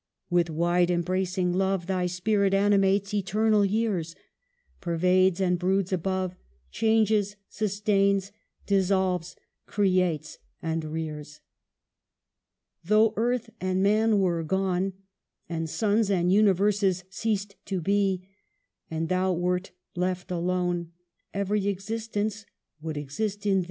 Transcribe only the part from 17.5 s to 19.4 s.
to be, And thou